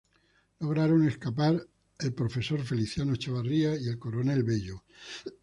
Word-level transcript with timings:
Lograron 0.61 1.05
escapar 1.07 1.63
el 1.99 2.13
profesor 2.15 2.63
Feliciano 2.63 3.15
Chavarría 3.15 3.75
y 3.79 3.85
el 3.87 3.99
coronel 3.99 4.41
Bello. 4.43 4.81